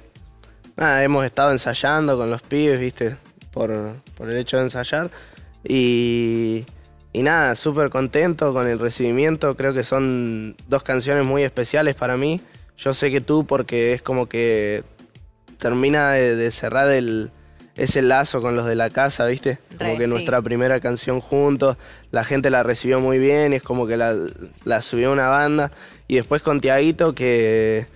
[0.78, 3.18] nada, hemos estado ensayando con los pibes, viste,
[3.52, 5.10] por, por el hecho de ensayar.
[5.64, 6.66] Y,
[7.12, 9.56] y nada, súper contento con el recibimiento.
[9.58, 12.40] Creo que son dos canciones muy especiales para mí.
[12.78, 14.84] Yo sé que tú, porque es como que
[15.58, 17.32] termina de, de cerrar el,
[17.76, 19.58] ese lazo con los de la casa, ¿viste?
[19.78, 20.10] Como Re, que sí.
[20.10, 21.78] nuestra primera canción juntos,
[22.12, 24.16] la gente la recibió muy bien, y es como que la,
[24.64, 25.72] la subió una banda.
[26.08, 27.88] Y después con Tiaguito, que,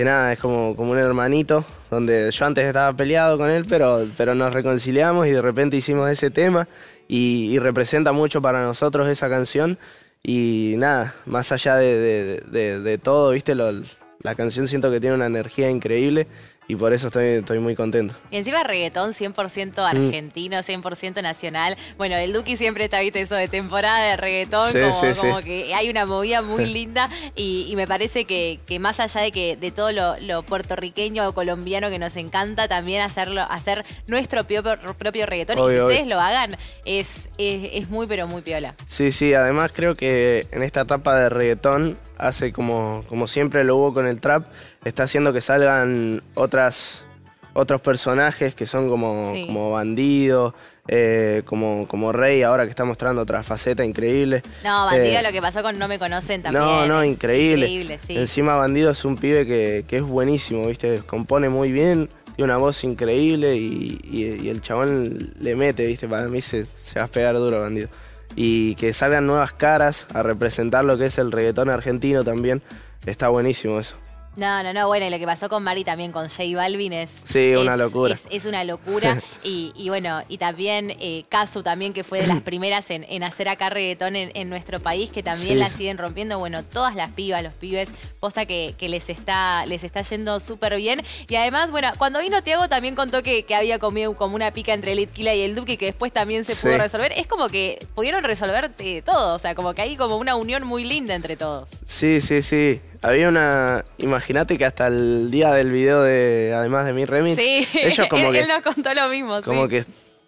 [0.00, 4.06] que nada, es como, como un hermanito, donde yo antes estaba peleado con él, pero,
[4.16, 6.68] pero nos reconciliamos y de repente hicimos ese tema
[7.06, 9.76] y, representa mucho para nosotros esa canción.
[10.22, 13.54] Y nada, más allá de, de- todo, ¿viste?
[13.54, 16.26] La canción siento que tiene una energía increíble
[16.70, 18.14] y por eso estoy, estoy muy contento.
[18.30, 21.76] Y encima reggaetón 100% argentino, 100% nacional.
[21.98, 25.20] Bueno, el Duki siempre está, viste, eso de temporada de reggaetón, Sí, como, sí, sí.
[25.20, 29.20] como que hay una movida muy linda y, y me parece que, que más allá
[29.22, 33.84] de que de todo lo, lo puertorriqueño o colombiano que nos encanta, también hacerlo, hacer
[34.06, 34.62] nuestro propio,
[34.96, 36.14] propio reggaetón y que ustedes obvio.
[36.14, 38.74] lo hagan es, es, es muy pero muy piola.
[38.86, 43.76] Sí, sí, además creo que en esta etapa de reggaetón hace como, como siempre lo
[43.76, 44.46] hubo con el trap,
[44.84, 47.04] está haciendo que salgan otras
[47.52, 49.46] otros personajes que son como, Sí.
[49.46, 50.54] como bandido,
[50.86, 54.42] eh, como, como rey, ahora que está mostrando otra faceta increíble.
[54.62, 56.62] No, bandido, Eh, lo que pasó con No Me Conocen también.
[56.64, 57.66] No, no, es increíble.
[57.66, 58.16] Increíble, sí.
[58.16, 61.02] Encima Bandido es un pibe que, que es buenísimo, ¿viste?
[61.04, 66.06] Compone muy bien, tiene una voz increíble y, y- y el chabón le mete, ¿viste?
[66.06, 67.88] Para mí se, se va a pegar duro Bandido.
[68.36, 72.62] Y que salgan nuevas caras a representar lo que es el reggaetón argentino también,
[73.06, 73.96] está buenísimo eso.
[74.36, 77.22] No, no, no, bueno, y lo que pasó con Mari también, con J Balvin es...
[77.24, 78.14] Sí, una locura.
[78.14, 79.20] Es, es una locura.
[79.44, 83.24] y, y bueno, y también eh, Casu también, que fue de las primeras en, en
[83.24, 85.58] hacer acá reggaetón en, en nuestro país, que también Sí.
[85.58, 86.38] la siguen rompiendo.
[86.38, 87.90] Bueno, todas las pibas, los pibes,
[88.20, 91.02] posta que, que les está les está yendo súper bien.
[91.28, 94.72] Y además, bueno, cuando vino Tiago también contó que, que había comido como una pica
[94.74, 96.78] entre el Itquila y el Duque, que después también se pudo Sí.
[96.78, 97.12] resolver.
[97.16, 100.64] Es como que pudieron resolver eh, todo, o sea, como que hay como una unión
[100.66, 101.68] muy linda entre todos.
[101.84, 102.80] Sí, sí, sí.
[103.02, 103.84] Había una.
[103.98, 106.52] Imagínate que hasta el día del video de.
[106.56, 107.36] Además de mi remix.
[107.36, 108.40] Sí, Ellos como él, que.
[108.40, 109.68] él nos contó lo mismo, como sí.
[109.70, 109.84] que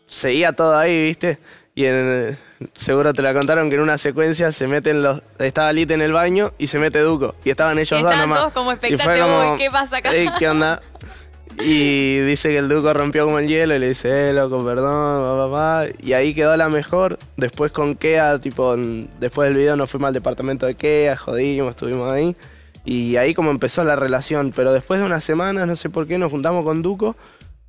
[0.06, 1.38] seguía todo ahí, ¿viste?
[1.74, 2.37] Y en,
[2.74, 5.22] seguro te la contaron que en una secuencia se meten los.
[5.38, 7.35] Estaba Lite en el baño y se mete Duco.
[7.44, 8.38] Y estaban ellos Y dos nomás.
[8.40, 10.12] todos como Y fue uy, ¿qué pasa acá?
[10.14, 10.80] "Ey, ¿Qué onda?
[11.61, 15.52] Y dice que el Duco rompió como el hielo y le dice, eh, loco, perdón,
[15.52, 15.85] va.
[16.02, 17.18] Y ahí quedó la mejor.
[17.37, 18.74] Después con Kea, tipo,
[19.20, 22.35] después del video nos fuimos al departamento de Kea, jodimos, estuvimos ahí.
[22.84, 24.52] Y ahí como empezó la relación.
[24.54, 27.16] Pero después de unas semanas, no sé por qué, nos juntamos con Duco.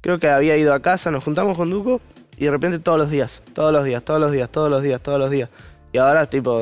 [0.01, 2.01] Creo que había ido a casa, nos juntamos con Duco.
[2.37, 5.01] Y de repente todos los días, todos los días, todos los días, todos los días,
[5.01, 5.49] todos los días.
[5.91, 6.59] Y ahora tipo,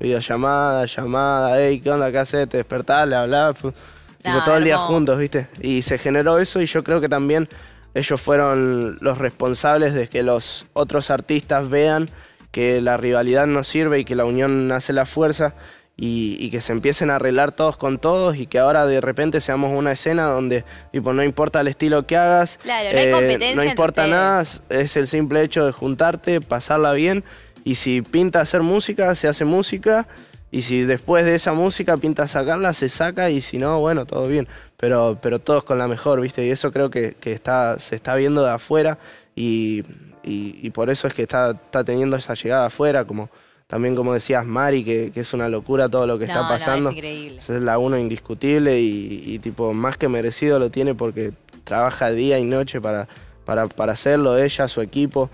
[0.00, 2.10] videollamada, llamada, hey, ¿qué onda?
[2.10, 2.48] ¿Qué haces?
[2.48, 3.56] Te despertás, le hablás.
[3.56, 5.48] Tipo, todo el día juntos, ¿viste?
[5.60, 7.48] Y se generó eso y yo creo que también
[7.94, 12.08] ellos fueron los responsables de que los otros artistas vean
[12.50, 15.54] que la rivalidad no sirve y que la unión hace la fuerza
[15.96, 19.40] y, y que se empiecen a arreglar todos con todos y que ahora de repente
[19.40, 23.10] seamos una escena donde tipo no importa el estilo que hagas, eh, Claro, no hay
[23.12, 27.24] competencia no importa nada, es el simple hecho de juntarte, pasarla bien
[27.64, 30.06] y si pinta hacer música, se hace música
[30.50, 34.26] Y si después de esa música pinta sacarla, se saca y si no, bueno, todo
[34.28, 34.46] bien.
[34.76, 36.44] Pero, pero todos con la mejor, ¿viste?
[36.44, 38.98] Y eso creo que, que está, se está viendo de afuera
[39.34, 39.82] y,
[40.22, 43.30] y- y por eso es que está, está teniendo esa llegada afuera, como
[43.72, 46.48] también como decías Mari, que, que es una locura todo lo que No, está no,
[46.48, 46.90] pasando.
[46.90, 47.38] es increíble.
[47.38, 51.32] Esa es la uno indiscutible y, y, tipo más que merecido lo tiene porque
[51.64, 53.08] trabaja día y noche para,
[53.46, 55.30] para, para hacerlo, ella, su equipo.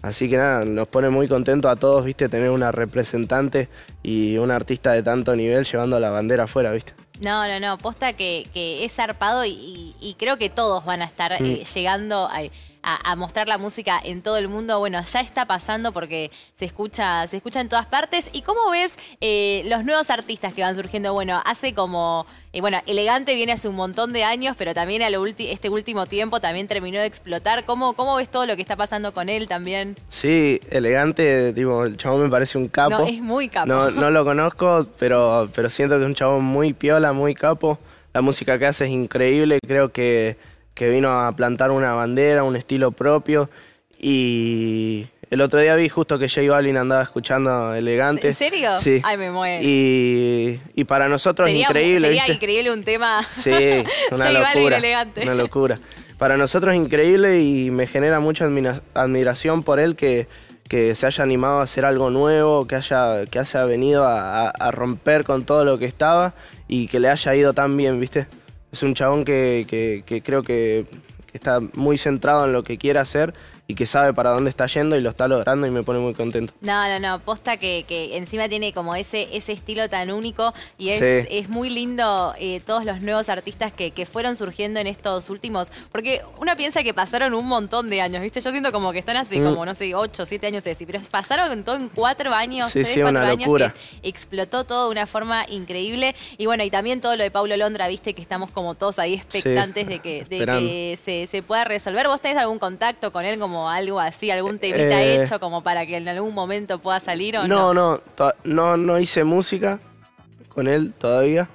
[0.00, 3.68] Así que nada, nos pone muy contentos a todos, viste, tener una representante
[4.02, 6.94] y una artista de tanto nivel llevando la bandera afuera, viste.
[7.20, 11.32] No, no, no, posta que, que es zarpado y creo que todos van a estar
[11.42, 11.44] Mm.
[11.44, 12.40] eh, llegando a,
[12.82, 14.78] a- a mostrar la música en todo el mundo.
[14.78, 18.28] Bueno, ya está pasando porque se escucha, se escucha en todas partes.
[18.32, 21.12] ¿Y cómo ves eh, los nuevos artistas que van surgiendo?
[21.12, 25.10] Bueno, hace como, eh, bueno, Elegante viene hace un montón de años, pero también a
[25.10, 27.64] lo ulti- este último tiempo también terminó de explotar.
[27.64, 29.96] ¿Cómo, ¿Cómo ves todo lo que está pasando con él también?
[30.08, 32.98] Sí, elegante, tipo, el chabón me parece un capo.
[32.98, 33.66] No, es muy capo.
[33.66, 37.78] No, no lo conozco, pero, pero siento que es un chabón muy piola, muy capo.
[38.12, 40.36] La música que hace es increíble, creo que,
[40.74, 43.50] que vino a plantar una bandera, un estilo propio.
[44.00, 48.28] Y el otro día vi justo que J Balvin andaba escuchando elegante.
[48.28, 48.76] ¿En serio?
[48.76, 49.00] Sí.
[49.04, 49.62] Ay, me muero.
[49.66, 52.32] Y, y para nosotros es increíble, sería ¿viste?
[52.34, 53.22] increíble un tema.
[53.32, 53.50] Sí,
[54.10, 54.76] una J Balvin locura.
[54.78, 55.22] elegante.
[55.22, 55.78] Una locura.
[56.18, 60.26] Para nosotros es increíble y me genera mucha admira- admiración por él que,
[60.68, 64.50] que se haya animado a hacer algo nuevo, que haya, que haya venido a, a-
[64.50, 66.34] a romper con todo lo que estaba
[66.68, 68.26] y que le haya ido tan bien, ¿viste?
[68.72, 70.86] Es un chabón que, que- que creo que,
[71.32, 73.32] está muy centrado en lo que quiere hacer
[73.68, 76.14] y que sabe para dónde está yendo y lo está logrando y me pone muy
[76.14, 76.52] contento.
[76.60, 80.90] No, no, no, posta que, que encima tiene como ese, ese estilo tan único y
[80.90, 81.28] es, Sí.
[81.30, 85.70] es muy lindo eh, todos los nuevos artistas que, que fueron surgiendo en estos últimos,
[85.90, 88.40] porque uno piensa que pasaron un montón de años, ¿viste?
[88.40, 89.44] Yo siento como que están así, Mm.
[89.44, 92.80] como, no sé, ocho, siete años de sí, pero pasaron todo en cuatro años, Sí,
[92.82, 93.72] tres, sí, cuatro una años locura.
[94.02, 97.56] que explotó todo de una forma increíble y bueno, y también todo lo de Paulo
[97.56, 98.12] Londra, ¿viste?
[98.14, 102.08] Que estamos como todos ahí expectantes de que, de que se, se pueda resolver.
[102.08, 105.86] ¿Vos tenés algún contacto con él como algo así, algún temita Eh, hecho como para
[105.86, 108.00] que en algún momento pueda salir o No, no?
[108.44, 109.78] no, no hice música
[110.48, 111.48] con él todavía,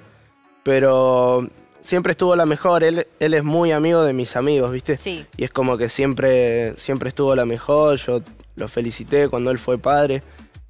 [0.62, 1.48] pero
[1.80, 2.84] siempre estuvo la mejor.
[2.84, 4.98] Él, él es muy amigo de mis amigos, ¿viste?
[4.98, 5.24] Sí.
[5.36, 7.96] Y es como que siempre, siempre estuvo la mejor.
[7.96, 8.20] Yo
[8.56, 10.22] lo felicité cuando él fue padre.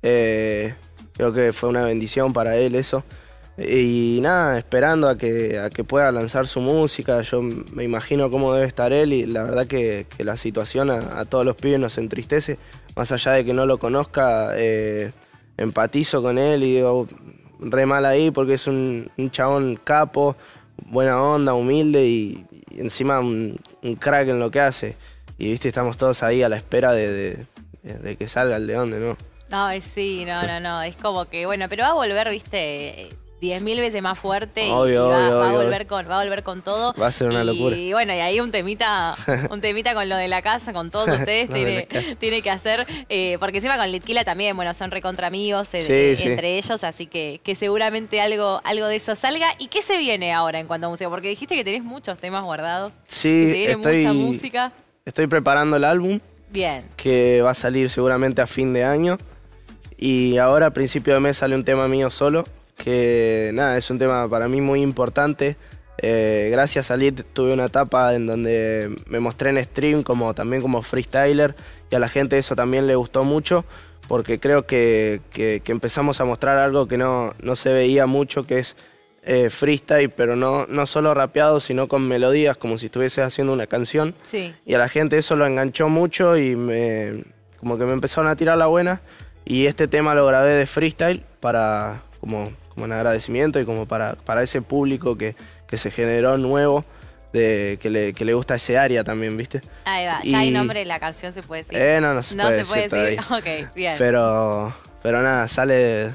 [0.03, 0.75] Eh,
[1.15, 3.03] creo que fue una bendición para él eso.
[3.59, 7.21] Y nada, esperando a que, a que pueda lanzar su música.
[7.23, 11.45] Yo me imagino cómo debe estar él y la verdad que, la situación a, todos
[11.45, 12.57] los pibes nos entristece.
[12.95, 15.11] Más allá de que no lo conozca, eh,
[15.57, 17.09] empatizo con él y digo,
[17.59, 20.37] re mal ahí porque es un, chabón capo,
[20.87, 23.57] buena onda, humilde y, encima un,
[23.99, 24.95] crack en lo que hace.
[25.37, 27.45] Y viste, estamos todos ahí a la espera de,
[28.17, 29.17] que salga el de nuevo.
[29.51, 30.83] No, eh, sí, no, no, no.
[30.83, 33.09] Es como que, bueno, pero va a volver, viste,
[33.41, 36.09] diez mil veces más fuerte y- Obvio, y va, obvio, va a obvio, volver con,
[36.11, 36.93] va a volver con todo.
[37.01, 37.77] Va a ser una y, locura.
[37.77, 39.15] Y bueno, y ahí un temita,
[39.51, 41.87] un temita con lo de la casa, con todos ustedes, tiene,
[42.19, 45.93] tiene que hacer, eh, porque encima con Litquila también, bueno, son recontra amigos eh, Sí,
[45.93, 46.29] de- sí.
[46.29, 49.49] entre ellos, así que, que seguramente algo, algo de eso salga.
[49.59, 51.09] ¿Y qué se viene ahora en cuanto a música?
[51.11, 52.93] Porque dijiste que tenés muchos temas guardados.
[53.07, 54.73] que se Sí, viene estoy, mucha música.
[55.05, 56.19] estoy preparando el álbum
[56.51, 56.87] Bien.
[56.97, 59.19] que va a salir seguramente a fin de año.
[59.97, 62.45] Y ahora a principio de mes sale un tema mío solo,
[62.83, 65.57] que nada, es un tema para mí muy importante.
[66.01, 70.63] Eh, gracias a Lit tuve una etapa en donde me mostré en stream como también
[70.63, 71.57] como freestyler
[71.91, 73.65] y a la gente eso también le gustó mucho
[74.07, 78.45] porque creo que, que- que empezamos a mostrar algo que no, no se veía mucho,
[78.47, 78.77] que es
[79.25, 83.67] eh, freestyle, pero no, no solo rapeado, sino con melodías, como si estuviese haciendo una
[83.67, 84.15] canción.
[84.23, 84.55] Sí.
[84.65, 87.25] Y a la gente eso lo enganchó mucho y me,
[87.59, 89.03] como que me empezaron a tirar la buena.
[89.45, 94.15] Y este tema lo grabé de freestyle para como, como un agradecimiento y como para,
[94.15, 95.35] para ese público que,
[95.67, 96.85] que se generó nuevo,
[97.33, 99.61] de, que, le, que le gusta ese área también, ¿viste?
[99.85, 100.21] Ahí va.
[100.23, 101.77] Ya hay nombre de la canción, se puede decir.
[101.77, 103.65] Eh, no, no se no puede se puede decir decir.
[103.69, 103.95] Ok, bien.
[103.99, 106.11] Pero, pero nada, sale,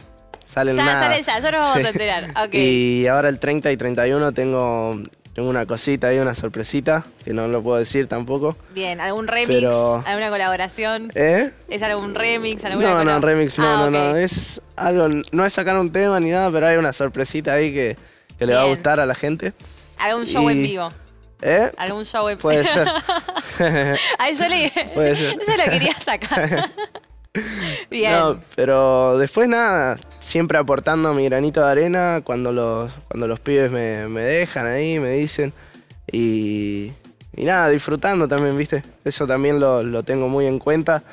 [0.45, 1.01] sale en Ya, nada.
[1.09, 2.23] sale ya, ya nos vamos a enterar.
[2.53, 5.01] Y ahora el 30 y 31 tengo,
[5.33, 8.55] tengo una cosita ahí, una sorpresita, que no lo puedo decir tampoco.
[8.73, 9.47] Bien, ¿algún remix?
[9.59, 11.11] Pero- ¿Alguna colaboración?
[11.15, 11.51] ¿Eh?
[11.69, 12.63] ¿Es algún remix?
[12.65, 14.15] ¿Alguna No, no, remix no, Ah, no, no.
[14.15, 17.97] Es algo, no es sacar un tema ni nada, pero hay una sorpresita ahí que,
[18.37, 19.53] que le va a gustar a la gente.
[19.97, 20.91] ¿Algún show en vivo?
[21.41, 21.71] ¿Eh?
[21.77, 22.87] ¿Algún show en Puede ser.
[24.19, 24.71] Ay, yo le.
[24.93, 25.37] Puede ser.
[25.47, 26.71] Yo lo quería sacar.
[27.89, 28.11] Bien.
[28.11, 33.71] No, pero después nada, siempre aportando mi granito de arena cuando los, cuando los pibes
[33.71, 35.53] me, me dejan ahí, me dicen.
[36.11, 36.91] Y,
[37.35, 38.83] y nada, disfrutando también, ¿viste?
[39.03, 41.03] Eso también lo, lo tengo muy en cuenta,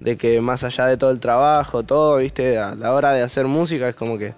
[0.00, 2.58] de que más allá de todo el trabajo, todo, ¿viste?
[2.58, 4.34] A la hora de hacer música es como que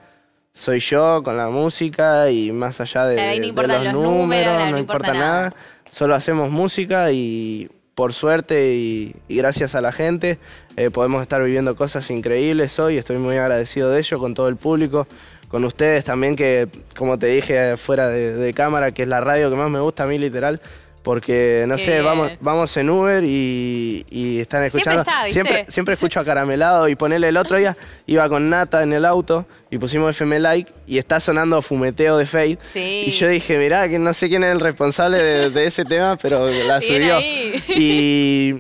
[0.53, 4.53] soy yo con la música y más allá de, Claro, no de los los números,
[4.53, 5.43] números, no no importa importa nada.
[5.51, 5.55] nada.
[5.91, 10.39] Solo hacemos música y por suerte y, gracias a la gente
[10.77, 12.97] eh, podemos estar viviendo cosas increíbles hoy.
[12.99, 15.07] Estoy muy agradecido de ello con todo el público,
[15.49, 19.51] con ustedes también que, como te dije fuera de, de cámara, que es la radio
[19.51, 20.61] que más me gusta a mí literal.
[21.03, 22.05] Porque, no Qué sé, bien.
[22.05, 25.01] vamos, vamos en Uber y, y están escuchando.
[25.03, 25.33] está, ¿viste?
[25.33, 29.05] siempre, siempre escucho a Caramelado y ponele el otro día, iba con Nata en el
[29.05, 32.59] auto y pusimos FM Like y está sonando Fumeteo de Fade.
[32.63, 33.05] Sí.
[33.07, 36.17] Y yo dije, mirá, que no sé quién es el responsable de, de ese tema,
[36.23, 37.17] pero la subió.
[37.17, 37.65] ahí.
[37.69, 38.55] Y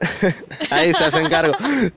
[0.70, 1.54] ahí se hacen cargo.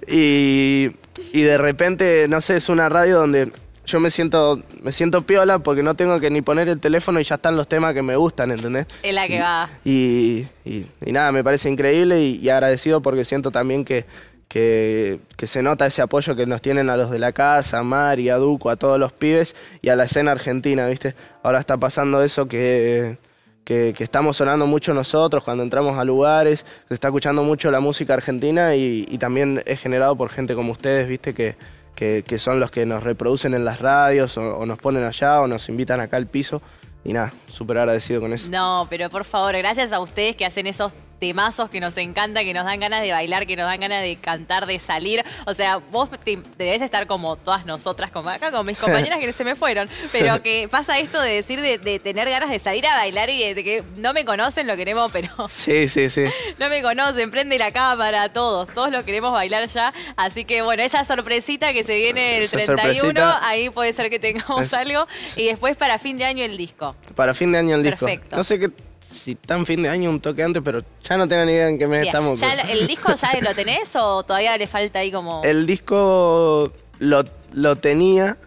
[0.07, 0.91] Y,
[1.33, 3.51] y de repente, no sé, es una radio donde
[3.85, 7.23] yo me siento, me siento piola porque no tengo que ni poner el teléfono y
[7.23, 8.85] ya están los temas que me gustan, ¿entendés?
[9.03, 9.69] Es la que Y- va.
[9.83, 14.05] Y, y- y nada, me parece increíble y, agradecido porque siento también que,
[14.47, 17.83] que, que se nota ese apoyo que nos tienen a los de la casa, a
[17.83, 21.15] Mari, a Duco, a todos los pibes y a la escena argentina, ¿viste?
[21.43, 23.17] Ahora está pasando eso que,
[23.63, 27.79] que, que estamos sonando mucho nosotros cuando entramos a lugares, se está escuchando mucho la
[27.79, 31.33] música argentina y, y también es generado por gente como ustedes, ¿viste?
[31.33, 31.55] Que,
[31.95, 35.41] que, que son los que nos reproducen en las radios o, o nos ponen allá
[35.41, 36.61] o nos invitan acá al piso.
[37.03, 38.49] Y nada, súper agradecido con eso.
[38.49, 40.93] No, pero por favor, gracias a ustedes que hacen esos
[41.25, 44.15] temazos que nos encanta, que nos dan ganas de bailar, que nos dan ganas de
[44.15, 45.23] cantar, de salir.
[45.45, 49.31] O sea, vos te, debes estar como todas nosotras, como acá con mis compañeras que
[49.31, 49.87] se me fueron.
[50.11, 53.37] Pero que pasa esto de decir, de, de tener ganas de salir a bailar y
[53.39, 56.25] de, de que no me conocen, lo queremos, pero Sí, sí, sí.
[56.57, 59.93] no me conocen, prende la cámara, todos, todos lo queremos bailar ya.
[60.15, 63.47] Así que bueno, esa sorpresita que se viene el Esa 31, sorpresita.
[63.47, 65.05] ahí puede ser que tengamos Es- algo.
[65.35, 66.95] Y después para fin de año el disco.
[67.13, 68.07] Para fin de año el disco.
[68.07, 68.35] Perfecto.
[68.35, 68.71] No sé qué,
[69.11, 71.77] si tan fin de año, un toque antes, pero ya no tengo ni idea en
[71.77, 72.09] qué mes Bien.
[72.09, 72.39] estamos.
[72.39, 75.41] ¿Ya pero- el, disco ya lo tenés o todavía le falta ahí como...?
[75.43, 78.37] El disco lo, lo tenía,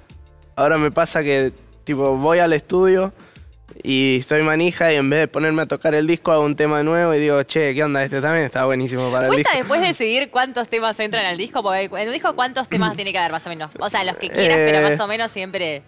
[0.57, 1.53] ahora me pasa que
[1.85, 3.13] tipo voy al estudio
[3.83, 6.83] y estoy manija y en vez de ponerme a tocar el disco hago un tema
[6.83, 8.03] nuevo y digo, che, ¿qué onda?
[8.05, 9.59] Este también está buenísimo para el ¿Cuesta disco.
[9.59, 11.63] después decidir cuántos temas entran al disco?
[11.63, 13.73] Porque en un disco cuántos temas tiene que haber más o menos.
[13.79, 14.71] O sea, los que quieras, Eh.
[14.73, 15.83] pero más o menos siempre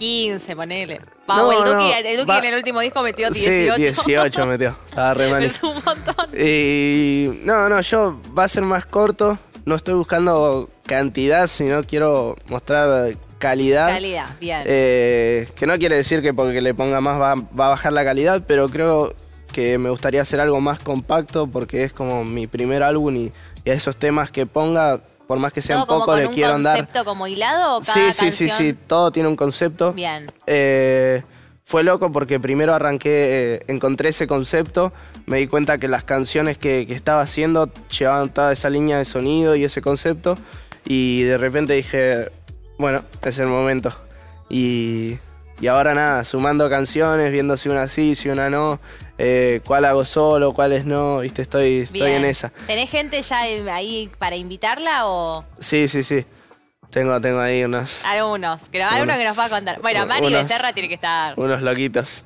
[0.00, 1.00] 15, ponele.
[1.28, 3.74] Va, No, el Duki, no, el Duki va- en el último disco metió 18.
[3.76, 4.74] Sí, 18 metió.
[4.88, 6.26] Estaba re es un montón.
[6.38, 9.38] Y no, no, yo va a ser más corto.
[9.66, 13.88] No estoy buscando cantidad, sino quiero mostrar calidad.
[13.88, 14.62] Calidad, bien.
[14.64, 18.02] Eh, que no quiere decir que porque le ponga más va, va a bajar la
[18.04, 19.14] calidad, pero creo
[19.52, 23.32] que me gustaría hacer algo más compacto porque es como mi primer álbum y,
[23.64, 26.26] y a esos temas que ponga, por más que sean ¿Todo como poco, con le
[26.26, 26.76] un quiero andar.
[26.76, 29.92] concepto como hilado o cada Sí, sí, sí, sí, todo tiene un concepto.
[29.92, 30.26] Bien.
[30.48, 31.22] Eh,
[31.62, 34.92] fue loco porque primero arranqué, eh, encontré ese concepto,
[35.26, 39.04] me di cuenta que las canciones que, que estaba haciendo llevaban toda esa línea de
[39.04, 40.36] sonido y ese concepto
[40.84, 42.32] y de repente dije,
[42.76, 43.92] bueno, es el momento.
[44.48, 45.16] Y,
[45.60, 48.80] y ahora nada, sumando canciones, viendo si una sí, si una no,
[49.18, 52.12] eh, cuál hago solo, cuáles no, viste, estoy, estoy Bien.
[52.16, 52.48] en esa.
[52.66, 55.44] ¿Tenés gente ya ahí para invitarla o...?
[55.58, 56.24] Sí, sí, sí.
[56.90, 59.80] Tengo, tengo ahí unos, Algunos, que, algunos Unos- que nos va a contar.
[59.80, 61.38] Bueno, Mari unos- Becerra tiene que estar.
[61.38, 62.24] unos loquitos.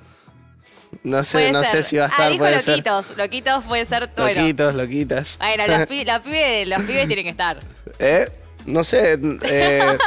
[1.03, 1.83] No sé, Puede no ser.
[1.83, 2.69] sé si va a Ah, estar, dijo puede ser.
[2.79, 3.17] loquitos.
[3.19, 4.11] Loquitos puede ser.
[4.17, 5.37] Bueno, Loquitos, loquitas.
[5.39, 7.59] bueno los, pi- los pibes, los pibes tienen que estar.
[7.99, 8.29] ¿Eh?
[8.67, 9.99] No sé, eh,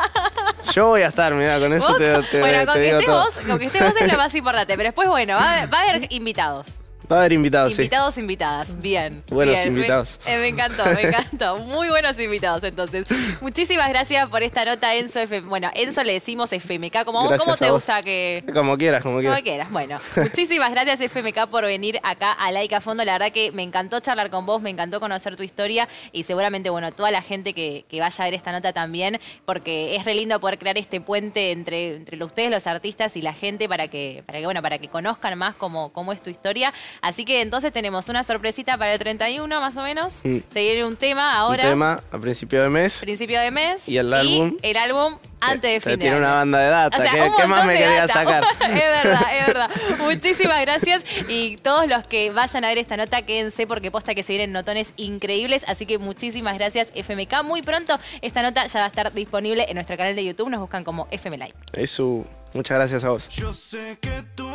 [0.74, 1.98] yo voy a estar, mira, con eso ¿Vos?
[1.98, 3.24] te, te- bueno, te con que, digo estés todo.
[3.24, 4.74] vos, con que estés vos es lo más importante.
[4.76, 6.82] Pero después, bueno, va a haber, va a haber invitados.
[7.10, 7.84] Va a haber invitados, sí.
[7.84, 8.82] Invitados, invitadas.
[8.82, 9.24] Bien.
[9.30, 9.74] Buenos bien.
[9.74, 10.20] Me- invitados.
[10.26, 11.58] eh, Me, encantó, me encantó.
[11.60, 13.06] Muy buenos invitados, entonces.
[13.40, 15.20] Muchísimas gracias por esta nota, Enzo.
[15.46, 17.06] Bueno, Enzo le decimos FMK.
[17.06, 17.76] ¿Cómo, Gracias ¿cómo te vos.
[17.76, 18.44] gusta que.?
[18.54, 19.42] Como quieras, como Como quieras.
[19.42, 19.72] quieras.
[19.72, 23.06] Bueno, muchísimas gracias FMK por venir acá a Laica Fondo.
[23.06, 26.70] La verdad que me encantó charlar con vos, me encantó conocer tu historia y seguramente,
[26.70, 30.14] bueno, toda la gente que, que vaya a ver esta nota también, porque es re
[30.14, 34.24] lindo poder crear este puente entre, entre ustedes, los artistas, y la gente para que,
[34.26, 36.74] para que bueno, para que conozcan más cómo, cómo es tu historia.
[37.02, 40.22] Así que entonces tenemos una sorpresita para el 31, más o menos.
[40.24, 40.38] Mm.
[40.52, 41.64] Se viene un tema ahora.
[41.66, 43.00] Un tema a principio de mes.
[43.00, 43.88] Principio de mes.
[43.88, 44.58] Y el álbum.
[44.62, 46.26] el álbum antes de Te- te fin de tiene año.
[46.26, 46.98] una banda de data.
[46.98, 48.08] O sea, ¿Qué, más me data.
[48.14, 48.44] sacar?
[48.62, 49.70] es verdad, es verdad.
[50.06, 51.04] Muchísimas gracias.
[51.28, 54.52] Y todos los que vayan a ver esta nota, quédense porque posta que se vienen
[54.52, 55.64] notones increíbles.
[55.68, 57.44] Así que muchísimas gracias, FMK.
[57.44, 60.50] Muy pronto esta nota ya va a estar disponible en nuestro canal de YouTube.
[60.50, 61.54] Nos buscan como FM Live.
[61.74, 63.30] Eso, muchas gracias a vos.
[63.30, 64.50] Yo sé que tú